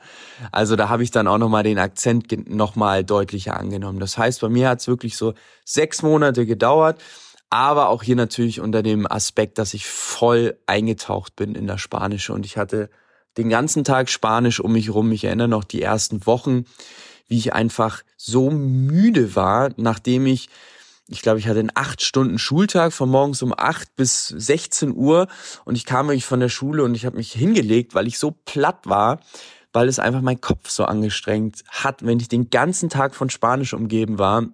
Also 0.51 0.75
da 0.75 0.89
habe 0.89 1.03
ich 1.03 1.11
dann 1.11 1.27
auch 1.27 1.37
nochmal 1.37 1.63
den 1.63 1.77
Akzent 1.77 2.49
nochmal 2.49 3.03
deutlicher 3.03 3.57
angenommen. 3.57 3.99
Das 3.99 4.17
heißt, 4.17 4.41
bei 4.41 4.49
mir 4.49 4.69
hat 4.69 4.79
es 4.79 4.87
wirklich 4.87 5.17
so 5.17 5.35
sechs 5.63 6.01
Monate 6.01 6.47
gedauert, 6.47 6.99
aber 7.51 7.89
auch 7.89 8.01
hier 8.01 8.15
natürlich 8.15 8.59
unter 8.59 8.81
dem 8.81 9.09
Aspekt, 9.09 9.59
dass 9.59 9.75
ich 9.75 9.85
voll 9.85 10.57
eingetaucht 10.65 11.35
bin 11.35 11.53
in 11.53 11.67
das 11.67 11.79
Spanische 11.79 12.33
und 12.33 12.45
ich 12.45 12.57
hatte 12.57 12.89
den 13.37 13.49
ganzen 13.49 13.83
Tag 13.83 14.09
Spanisch 14.09 14.59
um 14.59 14.73
mich 14.73 14.91
rum. 14.91 15.11
Ich 15.11 15.23
erinnere 15.23 15.47
noch 15.47 15.63
die 15.63 15.83
ersten 15.83 16.25
Wochen, 16.25 16.65
wie 17.27 17.37
ich 17.37 17.53
einfach 17.53 18.03
so 18.17 18.49
müde 18.49 19.35
war, 19.35 19.69
nachdem 19.77 20.25
ich 20.25 20.49
ich 21.09 21.21
glaube, 21.21 21.39
ich 21.39 21.47
hatte 21.47 21.59
einen 21.59 21.71
acht 21.73 22.01
Stunden 22.01 22.37
Schultag 22.37 22.91
von 22.91 23.09
morgens 23.09 23.41
um 23.41 23.53
acht 23.57 23.95
bis 23.95 24.27
16 24.27 24.93
Uhr 24.93 25.27
und 25.63 25.75
ich 25.75 25.85
kam 25.85 26.07
wirklich 26.07 26.25
von 26.25 26.41
der 26.41 26.49
Schule 26.49 26.83
und 26.83 26.95
ich 26.95 27.05
habe 27.05 27.15
mich 27.15 27.31
hingelegt, 27.31 27.95
weil 27.95 28.07
ich 28.07 28.19
so 28.19 28.31
platt 28.31 28.79
war, 28.83 29.21
weil 29.71 29.87
es 29.87 29.99
einfach 29.99 30.21
mein 30.21 30.41
Kopf 30.41 30.69
so 30.69 30.83
angestrengt 30.83 31.63
hat, 31.69 32.05
wenn 32.05 32.19
ich 32.19 32.27
den 32.27 32.49
ganzen 32.49 32.89
Tag 32.89 33.15
von 33.15 33.29
Spanisch 33.29 33.73
umgeben 33.73 34.19
war 34.19 34.47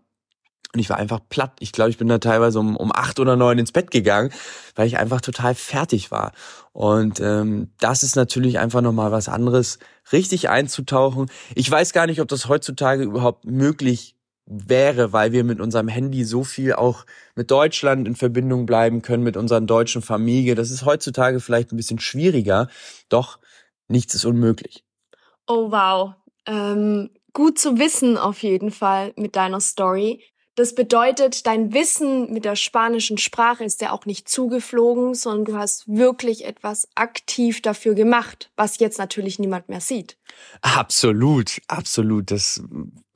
und 0.74 0.80
ich 0.80 0.90
war 0.90 0.98
einfach 0.98 1.20
platt. 1.30 1.54
Ich 1.60 1.72
glaube, 1.72 1.92
ich 1.92 1.98
bin 1.98 2.08
da 2.08 2.18
teilweise 2.18 2.60
um, 2.60 2.76
um 2.76 2.92
acht 2.92 3.20
oder 3.20 3.36
neun 3.36 3.60
ins 3.60 3.72
Bett 3.72 3.92
gegangen, 3.92 4.32
weil 4.76 4.88
ich 4.88 4.98
einfach 4.98 5.22
total 5.22 5.54
fertig 5.54 6.10
war. 6.10 6.32
Und 6.72 7.20
ähm, 7.20 7.72
das 7.80 8.02
ist 8.02 8.16
natürlich 8.16 8.58
einfach 8.58 8.82
nochmal 8.82 9.12
was 9.12 9.30
anderes, 9.30 9.78
richtig 10.12 10.50
einzutauchen. 10.50 11.30
Ich 11.54 11.70
weiß 11.70 11.94
gar 11.94 12.08
nicht, 12.08 12.22
ob 12.22 12.28
das 12.28 12.48
heutzutage 12.48 13.04
überhaupt 13.04 13.46
möglich 13.46 14.16
wäre, 14.46 15.14
weil 15.14 15.32
wir 15.32 15.44
mit 15.44 15.62
unserem 15.62 15.88
Handy 15.88 16.26
so 16.26 16.44
viel 16.44 16.74
auch 16.74 17.06
mit 17.36 17.52
Deutschland 17.52 18.08
in 18.08 18.16
Verbindung 18.16 18.66
bleiben 18.66 19.04
können, 19.04 19.24
mit 19.24 19.38
unseren 19.38 19.68
deutschen 19.68 20.02
Familie. 20.02 20.56
Das 20.56 20.72
ist 20.72 20.86
heutzutage 20.86 21.40
vielleicht 21.40 21.72
ein 21.72 21.78
bisschen 21.78 22.00
schwieriger, 22.00 22.68
doch 23.10 23.40
nichts 23.88 24.16
ist 24.16 24.26
unmöglich. 24.26 24.84
Oh 25.48 25.72
wow. 25.72 26.16
Ähm, 26.46 27.12
gut 27.32 27.60
zu 27.60 27.78
wissen 27.78 28.18
auf 28.18 28.42
jeden 28.44 28.72
Fall 28.72 29.14
mit 29.16 29.36
deiner 29.36 29.62
Story. 29.62 30.22
Das 30.56 30.76
bedeutet, 30.76 31.48
dein 31.48 31.74
Wissen 31.74 32.32
mit 32.32 32.46
der 32.46 32.56
spanischen 32.56 33.18
Sprache 33.18 33.64
ist 33.64 33.82
ja 33.82 33.92
auch 33.92 34.06
nicht 34.06 34.30
zugeflogen, 34.30 35.16
sondern 35.16 35.46
du 35.46 35.58
hast 35.58 35.88
wirklich 35.88 36.46
etwas 36.46 36.88
aktiv 36.94 37.62
dafür 37.62 37.96
gemacht, 37.96 38.52
was 38.56 38.78
jetzt 38.78 39.00
natürlich 39.00 39.40
niemand 39.40 39.68
mehr 39.70 39.82
sieht. 39.82 40.16
Absolut, 40.62 41.60
absolut. 41.68 42.30
Das 42.30 42.62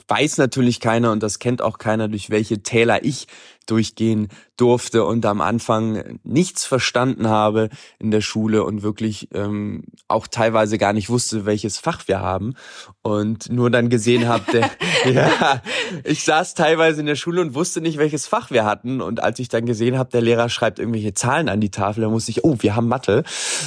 weiß 0.08 0.38
natürlich 0.38 0.79
keiner 0.79 1.12
und 1.12 1.22
das 1.22 1.39
kennt 1.39 1.62
auch 1.62 1.77
keiner, 1.77 2.08
durch 2.08 2.29
welche 2.29 2.63
Täler 2.63 3.03
ich 3.03 3.27
durchgehen 3.65 4.29
durfte 4.56 5.03
und 5.03 5.25
am 5.25 5.41
Anfang 5.41 6.20
nichts 6.24 6.65
verstanden 6.65 7.27
habe 7.27 7.70
in 8.00 8.12
der 8.12 8.22
Schule 8.22 8.63
und 8.63 8.82
wirklich 8.82 9.27
ähm, 9.34 9.84
auch 10.08 10.27
teilweise 10.27 10.77
gar 10.77 10.94
nicht 10.94 11.10
wusste, 11.10 11.46
welches 11.46 11.77
Fach 11.77 12.08
wir 12.08 12.22
haben 12.22 12.53
und 13.01 13.51
nur 13.51 13.70
dann 13.70 13.89
gesehen 13.89 14.27
habe, 14.27 14.50
der, 14.51 14.72
ja, 15.13 15.62
ich 16.04 16.24
saß 16.24 16.54
teilweise 16.54 17.00
in 17.00 17.06
der 17.06 17.16
Schule 17.16 17.42
und 17.42 17.54
wusste 17.54 17.82
nicht, 17.82 17.98
welches 17.98 18.27
Fach 18.27 18.51
wir 18.51 18.66
hatten 18.66 19.01
und 19.01 19.22
als 19.22 19.39
ich 19.39 19.50
dann 19.50 19.66
gesehen 19.66 19.98
habe, 19.98 20.10
der 20.12 20.22
Lehrer 20.22 20.50
schreibt 20.50 20.80
irgendwelche 20.80 21.13
Zahlen 21.13 21.50
an 21.50 21.62
die 21.62 21.72
Tafel, 21.72 22.01
dann 22.01 22.12
wusste 22.12 22.32
ich, 22.32 22.44
oh, 22.44 22.58
wir 22.60 22.75
haben 22.75 22.88
Mathe 22.88 23.24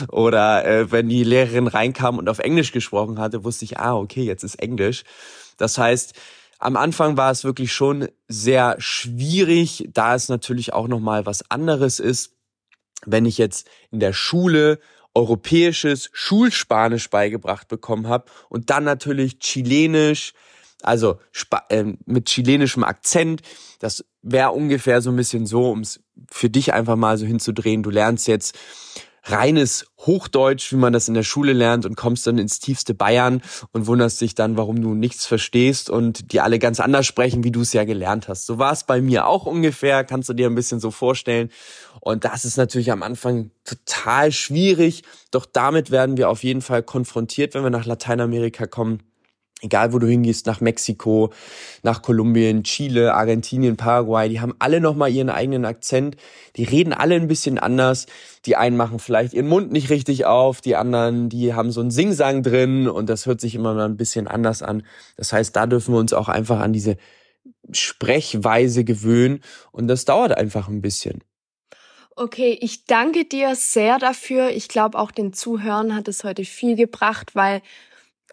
oder 0.08 0.64
äh, 0.64 0.90
wenn 0.92 1.08
die 1.08 1.24
Lehrerin 1.24 1.66
reinkam 1.66 2.18
und 2.18 2.28
auf 2.28 2.38
Englisch 2.38 2.72
gesprochen 2.72 3.18
hatte, 3.18 3.44
wusste 3.44 3.64
ich, 3.64 3.78
ah, 3.78 3.94
okay, 3.94 4.22
jetzt 4.22 4.42
ist 4.42 4.56
Englisch. 4.56 5.04
Das 5.56 5.78
heißt, 5.78 6.14
am 6.58 6.76
Anfang 6.76 7.16
war 7.16 7.30
es 7.30 7.44
wirklich 7.44 7.72
schon 7.72 8.08
sehr 8.28 8.76
schwierig, 8.78 9.88
da 9.92 10.14
es 10.14 10.28
natürlich 10.28 10.72
auch 10.72 10.88
noch 10.88 11.00
mal 11.00 11.26
was 11.26 11.50
anderes 11.50 12.00
ist, 12.00 12.34
wenn 13.06 13.24
ich 13.24 13.38
jetzt 13.38 13.66
in 13.90 14.00
der 14.00 14.12
Schule 14.12 14.78
europäisches 15.14 16.10
Schulspanisch 16.12 17.10
beigebracht 17.10 17.68
bekommen 17.68 18.08
habe 18.08 18.30
und 18.48 18.70
dann 18.70 18.84
natürlich 18.84 19.38
chilenisch, 19.38 20.34
also 20.84 21.18
äh, 21.68 21.84
mit 22.06 22.26
chilenischem 22.26 22.84
Akzent. 22.84 23.42
Das 23.78 24.04
wäre 24.22 24.52
ungefähr 24.52 25.00
so 25.00 25.10
ein 25.10 25.16
bisschen 25.16 25.46
so, 25.46 25.70
um 25.70 25.80
es 25.80 26.00
für 26.30 26.50
dich 26.50 26.72
einfach 26.72 26.96
mal 26.96 27.18
so 27.18 27.26
hinzudrehen. 27.26 27.82
Du 27.82 27.90
lernst 27.90 28.28
jetzt 28.28 28.56
reines 29.24 29.86
Hochdeutsch, 29.98 30.72
wie 30.72 30.76
man 30.76 30.92
das 30.92 31.08
in 31.08 31.14
der 31.14 31.22
Schule 31.22 31.52
lernt 31.52 31.84
und 31.84 31.96
kommst 31.96 32.26
dann 32.26 32.38
ins 32.38 32.58
tiefste 32.58 32.94
Bayern 32.94 33.42
und 33.72 33.86
wunderst 33.86 34.20
dich 34.20 34.34
dann, 34.34 34.56
warum 34.56 34.80
du 34.80 34.94
nichts 34.94 35.26
verstehst 35.26 35.90
und 35.90 36.32
die 36.32 36.40
alle 36.40 36.58
ganz 36.58 36.80
anders 36.80 37.06
sprechen, 37.06 37.44
wie 37.44 37.50
du 37.50 37.60
es 37.60 37.72
ja 37.72 37.84
gelernt 37.84 38.28
hast. 38.28 38.46
So 38.46 38.58
war 38.58 38.72
es 38.72 38.84
bei 38.84 39.00
mir 39.00 39.26
auch 39.26 39.46
ungefähr, 39.46 40.04
kannst 40.04 40.28
du 40.28 40.32
dir 40.32 40.48
ein 40.48 40.54
bisschen 40.54 40.80
so 40.80 40.90
vorstellen. 40.90 41.50
Und 42.00 42.24
das 42.24 42.44
ist 42.44 42.56
natürlich 42.56 42.92
am 42.92 43.02
Anfang 43.02 43.50
total 43.64 44.32
schwierig, 44.32 45.02
doch 45.30 45.44
damit 45.44 45.90
werden 45.90 46.16
wir 46.16 46.30
auf 46.30 46.42
jeden 46.42 46.62
Fall 46.62 46.82
konfrontiert, 46.82 47.54
wenn 47.54 47.62
wir 47.62 47.70
nach 47.70 47.86
Lateinamerika 47.86 48.66
kommen 48.66 49.02
egal 49.60 49.92
wo 49.92 49.98
du 49.98 50.06
hingehst, 50.06 50.46
nach 50.46 50.60
Mexiko, 50.60 51.32
nach 51.82 52.02
Kolumbien, 52.02 52.64
Chile, 52.64 53.14
Argentinien, 53.14 53.76
Paraguay, 53.76 54.28
die 54.28 54.40
haben 54.40 54.54
alle 54.58 54.80
nochmal 54.80 55.10
ihren 55.10 55.30
eigenen 55.30 55.64
Akzent. 55.64 56.16
Die 56.56 56.64
reden 56.64 56.92
alle 56.92 57.14
ein 57.14 57.28
bisschen 57.28 57.58
anders. 57.58 58.06
Die 58.46 58.56
einen 58.56 58.76
machen 58.76 58.98
vielleicht 58.98 59.34
ihren 59.34 59.48
Mund 59.48 59.72
nicht 59.72 59.90
richtig 59.90 60.24
auf, 60.24 60.60
die 60.60 60.76
anderen, 60.76 61.28
die 61.28 61.54
haben 61.54 61.70
so 61.70 61.80
einen 61.80 61.90
Singsang 61.90 62.42
drin 62.42 62.88
und 62.88 63.08
das 63.08 63.26
hört 63.26 63.40
sich 63.40 63.54
immer 63.54 63.74
mal 63.74 63.86
ein 63.86 63.96
bisschen 63.96 64.28
anders 64.28 64.62
an. 64.62 64.82
Das 65.16 65.32
heißt, 65.32 65.54
da 65.54 65.66
dürfen 65.66 65.94
wir 65.94 65.98
uns 65.98 66.12
auch 66.12 66.28
einfach 66.28 66.60
an 66.60 66.72
diese 66.72 66.96
Sprechweise 67.70 68.84
gewöhnen 68.84 69.40
und 69.72 69.88
das 69.88 70.04
dauert 70.04 70.36
einfach 70.36 70.68
ein 70.68 70.80
bisschen. 70.80 71.22
Okay, 72.16 72.58
ich 72.60 72.84
danke 72.84 73.24
dir 73.24 73.54
sehr 73.54 73.98
dafür. 73.98 74.50
Ich 74.50 74.68
glaube, 74.68 74.98
auch 74.98 75.10
den 75.10 75.32
Zuhörern 75.32 75.94
hat 75.94 76.08
es 76.08 76.24
heute 76.24 76.44
viel 76.44 76.76
gebracht, 76.76 77.34
weil 77.34 77.62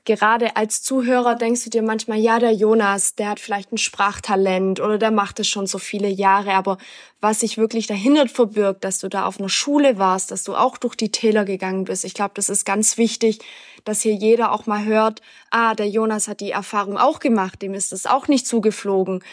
gerade 0.07 0.55
als 0.55 0.81
Zuhörer 0.81 1.35
denkst 1.35 1.65
du 1.65 1.69
dir 1.69 1.83
manchmal, 1.83 2.17
ja, 2.17 2.39
der 2.39 2.53
Jonas, 2.53 3.15
der 3.15 3.29
hat 3.29 3.39
vielleicht 3.41 3.73
ein 3.73 3.77
Sprachtalent 3.77 4.79
oder 4.79 4.97
der 4.97 5.11
macht 5.11 5.39
es 5.41 5.49
schon 5.49 5.67
so 5.67 5.77
viele 5.77 6.07
Jahre, 6.07 6.53
aber 6.53 6.77
was 7.19 7.41
sich 7.41 7.57
wirklich 7.57 7.87
dahinter 7.87 8.27
verbirgt, 8.29 8.85
dass 8.85 8.99
du 8.99 9.09
da 9.09 9.25
auf 9.25 9.37
einer 9.37 9.49
Schule 9.49 9.99
warst, 9.99 10.31
dass 10.31 10.45
du 10.45 10.55
auch 10.55 10.77
durch 10.77 10.95
die 10.95 11.11
Täler 11.11 11.43
gegangen 11.43 11.83
bist. 11.83 12.05
Ich 12.05 12.13
glaube, 12.13 12.31
das 12.35 12.47
ist 12.47 12.63
ganz 12.63 12.97
wichtig, 12.97 13.39
dass 13.83 14.01
hier 14.01 14.13
jeder 14.13 14.53
auch 14.53 14.65
mal 14.65 14.85
hört, 14.85 15.21
ah, 15.51 15.75
der 15.75 15.89
Jonas 15.89 16.29
hat 16.29 16.39
die 16.39 16.51
Erfahrung 16.51 16.97
auch 16.97 17.19
gemacht, 17.19 17.61
dem 17.61 17.73
ist 17.73 17.91
es 17.91 18.05
auch 18.05 18.29
nicht 18.29 18.47
zugeflogen. 18.47 19.23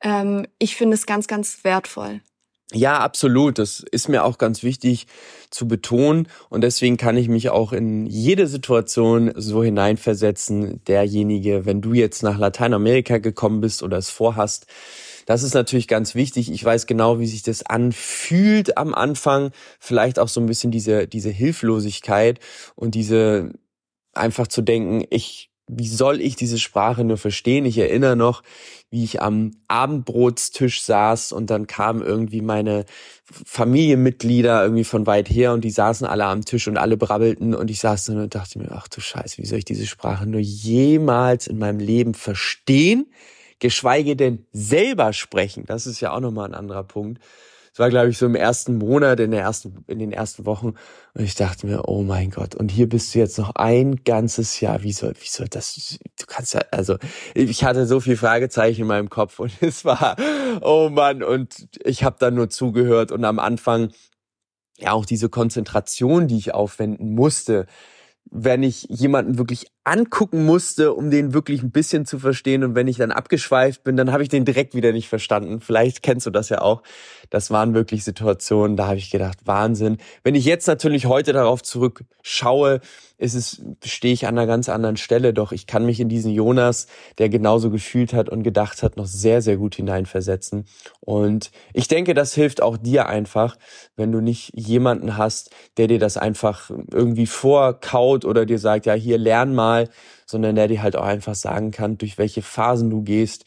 Ähm, 0.00 0.46
ich 0.58 0.74
finde 0.74 0.94
es 0.94 1.06
ganz, 1.06 1.28
ganz 1.28 1.62
wertvoll. 1.62 2.20
Ja, 2.72 2.98
absolut. 2.98 3.58
Das 3.58 3.80
ist 3.92 4.08
mir 4.08 4.24
auch 4.24 4.38
ganz 4.38 4.64
wichtig 4.64 5.06
zu 5.50 5.68
betonen. 5.68 6.28
Und 6.48 6.62
deswegen 6.62 6.96
kann 6.96 7.16
ich 7.16 7.28
mich 7.28 7.50
auch 7.50 7.72
in 7.72 8.06
jede 8.06 8.48
Situation 8.48 9.32
so 9.36 9.62
hineinversetzen. 9.62 10.82
Derjenige, 10.84 11.64
wenn 11.64 11.80
du 11.80 11.92
jetzt 11.94 12.22
nach 12.24 12.38
Lateinamerika 12.38 13.18
gekommen 13.18 13.60
bist 13.60 13.84
oder 13.84 13.98
es 13.98 14.10
vorhast, 14.10 14.66
das 15.26 15.44
ist 15.44 15.54
natürlich 15.54 15.86
ganz 15.86 16.14
wichtig. 16.16 16.50
Ich 16.50 16.64
weiß 16.64 16.86
genau, 16.86 17.20
wie 17.20 17.26
sich 17.26 17.42
das 17.42 17.64
anfühlt 17.64 18.76
am 18.78 18.94
Anfang. 18.94 19.52
Vielleicht 19.78 20.18
auch 20.18 20.28
so 20.28 20.40
ein 20.40 20.46
bisschen 20.46 20.72
diese, 20.72 21.06
diese 21.06 21.30
Hilflosigkeit 21.30 22.40
und 22.74 22.96
diese 22.96 23.52
einfach 24.12 24.48
zu 24.48 24.62
denken, 24.62 25.04
ich 25.10 25.50
wie 25.68 25.88
soll 25.88 26.20
ich 26.20 26.36
diese 26.36 26.58
Sprache 26.58 27.02
nur 27.02 27.16
verstehen? 27.16 27.64
Ich 27.64 27.78
erinnere 27.78 28.14
noch, 28.14 28.42
wie 28.90 29.02
ich 29.02 29.20
am 29.20 29.50
Abendbrotstisch 29.66 30.82
saß 30.82 31.32
und 31.32 31.50
dann 31.50 31.66
kamen 31.66 32.02
irgendwie 32.02 32.40
meine 32.40 32.84
Familienmitglieder 33.24 34.62
irgendwie 34.62 34.84
von 34.84 35.06
weit 35.06 35.28
her 35.28 35.52
und 35.52 35.62
die 35.62 35.70
saßen 35.70 36.06
alle 36.06 36.26
am 36.26 36.44
Tisch 36.44 36.68
und 36.68 36.78
alle 36.78 36.96
brabbelten 36.96 37.54
und 37.54 37.68
ich 37.70 37.80
saß 37.80 38.04
dann 38.04 38.20
und 38.20 38.34
dachte 38.34 38.60
mir, 38.60 38.70
ach 38.70 38.86
du 38.86 39.00
Scheiße, 39.00 39.38
wie 39.38 39.46
soll 39.46 39.58
ich 39.58 39.64
diese 39.64 39.86
Sprache 39.86 40.26
nur 40.26 40.40
jemals 40.40 41.48
in 41.48 41.58
meinem 41.58 41.80
Leben 41.80 42.14
verstehen? 42.14 43.06
Geschweige 43.58 44.14
denn 44.14 44.46
selber 44.52 45.12
sprechen. 45.12 45.64
Das 45.66 45.86
ist 45.86 46.00
ja 46.00 46.12
auch 46.12 46.20
nochmal 46.20 46.46
ein 46.46 46.54
anderer 46.54 46.84
Punkt. 46.84 47.20
Es 47.76 47.80
war, 47.80 47.90
glaube 47.90 48.08
ich, 48.08 48.16
so 48.16 48.24
im 48.24 48.34
ersten 48.34 48.78
Monat, 48.78 49.20
in, 49.20 49.32
der 49.32 49.42
ersten, 49.42 49.84
in 49.86 49.98
den 49.98 50.10
ersten 50.10 50.46
Wochen. 50.46 50.68
Und 51.12 51.24
ich 51.24 51.34
dachte 51.34 51.66
mir, 51.66 51.86
oh 51.86 52.02
mein 52.02 52.30
Gott, 52.30 52.54
und 52.54 52.70
hier 52.70 52.88
bist 52.88 53.14
du 53.14 53.18
jetzt 53.18 53.36
noch 53.36 53.50
ein 53.54 53.96
ganzes 54.02 54.58
Jahr. 54.62 54.82
Wie 54.82 54.94
soll, 54.94 55.12
wie 55.20 55.28
soll 55.28 55.46
das, 55.46 55.98
du 56.18 56.24
kannst 56.26 56.54
ja, 56.54 56.62
also, 56.70 56.96
ich 57.34 57.64
hatte 57.64 57.84
so 57.84 58.00
viel 58.00 58.16
Fragezeichen 58.16 58.80
in 58.80 58.86
meinem 58.86 59.10
Kopf 59.10 59.40
und 59.40 59.52
es 59.60 59.84
war, 59.84 60.16
oh 60.62 60.88
Mann, 60.88 61.22
und 61.22 61.68
ich 61.84 62.02
habe 62.02 62.16
dann 62.18 62.34
nur 62.34 62.48
zugehört 62.48 63.12
und 63.12 63.26
am 63.26 63.38
Anfang, 63.38 63.90
ja, 64.78 64.92
auch 64.92 65.04
diese 65.04 65.28
Konzentration, 65.28 66.28
die 66.28 66.38
ich 66.38 66.54
aufwenden 66.54 67.14
musste, 67.14 67.66
wenn 68.30 68.62
ich 68.62 68.86
jemanden 68.88 69.36
wirklich 69.36 69.66
angucken 69.86 70.44
musste, 70.44 70.94
um 70.94 71.10
den 71.10 71.32
wirklich 71.32 71.62
ein 71.62 71.70
bisschen 71.70 72.06
zu 72.06 72.18
verstehen. 72.18 72.64
Und 72.64 72.74
wenn 72.74 72.88
ich 72.88 72.96
dann 72.96 73.12
abgeschweift 73.12 73.84
bin, 73.84 73.96
dann 73.96 74.10
habe 74.10 74.24
ich 74.24 74.28
den 74.28 74.44
direkt 74.44 74.74
wieder 74.74 74.92
nicht 74.92 75.08
verstanden. 75.08 75.60
Vielleicht 75.60 76.02
kennst 76.02 76.26
du 76.26 76.30
das 76.30 76.48
ja 76.48 76.60
auch. 76.60 76.82
Das 77.30 77.50
waren 77.52 77.72
wirklich 77.72 78.02
Situationen, 78.02 78.76
da 78.76 78.88
habe 78.88 78.96
ich 78.96 79.10
gedacht, 79.10 79.38
Wahnsinn. 79.44 79.98
Wenn 80.24 80.34
ich 80.34 80.44
jetzt 80.44 80.66
natürlich 80.66 81.06
heute 81.06 81.32
darauf 81.32 81.62
zurückschaue, 81.62 82.80
ist 83.18 83.34
es, 83.34 83.62
stehe 83.84 84.12
ich 84.12 84.26
an 84.26 84.36
einer 84.36 84.46
ganz 84.46 84.68
anderen 84.68 84.96
Stelle. 84.96 85.32
Doch 85.32 85.52
ich 85.52 85.66
kann 85.66 85.86
mich 85.86 86.00
in 86.00 86.08
diesen 86.08 86.32
Jonas, 86.32 86.86
der 87.18 87.28
genauso 87.28 87.70
gefühlt 87.70 88.12
hat 88.12 88.28
und 88.28 88.42
gedacht 88.42 88.82
hat, 88.82 88.96
noch 88.96 89.06
sehr, 89.06 89.40
sehr 89.40 89.56
gut 89.56 89.74
hineinversetzen. 89.76 90.66
Und 91.00 91.50
ich 91.72 91.88
denke, 91.88 92.12
das 92.12 92.34
hilft 92.34 92.60
auch 92.60 92.76
dir 92.76 93.06
einfach, 93.06 93.56
wenn 93.96 94.12
du 94.12 94.20
nicht 94.20 94.52
jemanden 94.54 95.16
hast, 95.16 95.50
der 95.78 95.86
dir 95.86 95.98
das 95.98 96.16
einfach 96.16 96.70
irgendwie 96.92 97.26
vorkaut 97.26 98.24
oder 98.24 98.44
dir 98.44 98.58
sagt, 98.58 98.86
ja, 98.86 98.94
hier 98.94 99.18
lern 99.18 99.54
mal, 99.54 99.75
sondern 100.26 100.56
der 100.56 100.68
dir 100.68 100.82
halt 100.82 100.96
auch 100.96 101.04
einfach 101.04 101.34
sagen 101.34 101.70
kann, 101.70 101.98
durch 101.98 102.18
welche 102.18 102.42
Phasen 102.42 102.90
du 102.90 103.02
gehst, 103.02 103.44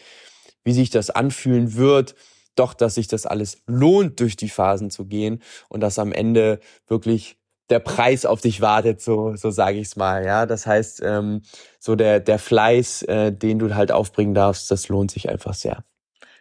wie 0.64 0.74
sich 0.74 0.90
das 0.90 1.10
anfühlen 1.10 1.76
wird 1.76 2.16
doch, 2.60 2.74
dass 2.74 2.96
sich 2.96 3.08
das 3.08 3.26
alles 3.26 3.62
lohnt, 3.68 4.20
durch 4.20 4.36
die 4.36 4.50
Phasen 4.50 4.92
zu 4.92 5.06
gehen 5.06 5.42
und 5.70 5.80
dass 5.80 5.98
am 5.98 6.12
Ende 6.12 6.60
wirklich 6.88 7.38
der 7.70 7.80
Preis 7.80 8.26
auf 8.26 8.42
dich 8.42 8.62
wartet, 8.62 9.02
so, 9.02 9.36
so 9.36 9.52
sage 9.52 9.78
ich 9.78 9.88
es 9.88 9.96
mal. 9.96 10.26
Ja, 10.26 10.46
das 10.46 10.66
heißt, 10.66 11.02
ähm, 11.04 11.44
so 11.80 11.96
der, 11.96 12.20
der 12.20 12.40
Fleiß, 12.40 13.04
äh, 13.04 13.32
den 13.32 13.60
du 13.60 13.76
halt 13.76 13.92
aufbringen 13.92 14.34
darfst, 14.34 14.72
das 14.72 14.90
lohnt 14.90 15.12
sich 15.12 15.30
einfach 15.30 15.54
sehr. 15.54 15.84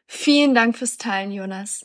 Vielen 0.06 0.54
Dank 0.54 0.76
fürs 0.76 0.96
Teilen, 0.96 1.30
Jonas. 1.30 1.84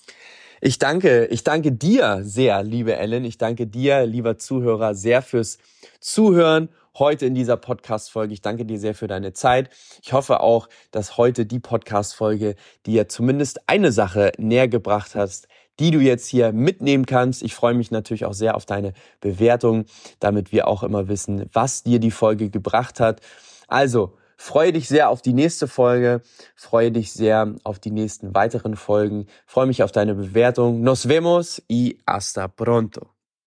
Ich 0.61 0.79
danke, 0.79 1.25
ich 1.25 1.43
danke 1.43 1.73
dir 1.73 2.21
sehr, 2.23 2.63
liebe 2.63 2.95
Ellen. 2.95 3.25
Ich 3.25 3.37
danke 3.37 3.67
dir, 3.67 4.05
lieber 4.05 4.37
Zuhörer, 4.37 4.95
sehr 4.95 5.21
fürs 5.21 5.57
Zuhören 5.99 6.69
heute 6.97 7.25
in 7.25 7.35
dieser 7.35 7.57
Podcast-Folge. 7.57 8.33
Ich 8.33 8.41
danke 8.41 8.65
dir 8.65 8.79
sehr 8.79 8.95
für 8.95 9.07
deine 9.07 9.33
Zeit. 9.33 9.69
Ich 10.01 10.13
hoffe 10.13 10.41
auch, 10.41 10.69
dass 10.91 11.17
heute 11.17 11.45
die 11.45 11.59
Podcast-Folge 11.59 12.55
dir 12.85 13.09
zumindest 13.09 13.67
eine 13.67 13.91
Sache 13.91 14.31
näher 14.37 14.67
gebracht 14.67 15.15
hast, 15.15 15.47
die 15.79 15.91
du 15.91 15.99
jetzt 15.99 16.27
hier 16.27 16.51
mitnehmen 16.51 17.05
kannst. 17.05 17.41
Ich 17.43 17.55
freue 17.55 17.73
mich 17.73 17.91
natürlich 17.91 18.25
auch 18.25 18.33
sehr 18.33 18.55
auf 18.55 18.65
deine 18.65 18.93
Bewertung, 19.21 19.85
damit 20.19 20.51
wir 20.51 20.67
auch 20.67 20.83
immer 20.83 21.07
wissen, 21.07 21.49
was 21.51 21.83
dir 21.83 21.99
die 21.99 22.11
Folge 22.11 22.49
gebracht 22.49 22.99
hat. 22.99 23.21
Also, 23.67 24.13
freue 24.37 24.73
dich 24.73 24.87
sehr 24.87 25.09
auf 25.09 25.21
die 25.21 25.33
nächste 25.33 25.67
Folge, 25.67 26.21
freue 26.55 26.91
dich 26.91 27.13
sehr 27.13 27.55
auf 27.63 27.79
die 27.79 27.91
nächsten 27.91 28.35
weiteren 28.35 28.75
Folgen, 28.75 29.27
freue 29.45 29.67
mich 29.67 29.83
auf 29.83 29.91
deine 29.91 30.15
Bewertung. 30.15 30.81
Nos 30.81 31.07
vemos 31.07 31.61
y 31.69 31.97
hasta 32.05 32.47
pronto. 32.47 33.12